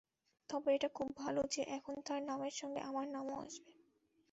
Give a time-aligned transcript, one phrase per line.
[0.49, 3.71] তবে এটা খুব ভালো যে, এখন তাঁর নামের সঙ্গে আমার নামও আসবে।